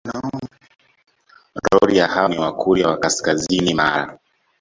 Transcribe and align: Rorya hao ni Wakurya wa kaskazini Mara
Rorya 1.71 2.07
hao 2.07 2.27
ni 2.27 2.39
Wakurya 2.39 2.87
wa 2.87 2.97
kaskazini 2.99 3.73
Mara 3.73 4.19